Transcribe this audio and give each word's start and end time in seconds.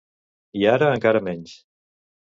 I 0.61 0.65
ara 0.71 0.89
encara 0.95 1.23
menys. 1.31 1.55